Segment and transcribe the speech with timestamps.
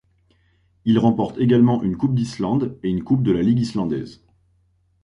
[0.83, 4.25] Il remporte également une Coupe d'Islande et une Coupe de la Ligue islandaise.